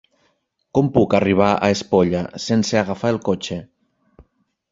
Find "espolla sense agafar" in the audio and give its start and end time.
1.75-3.11